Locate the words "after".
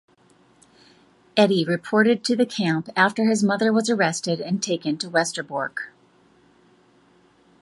2.95-3.25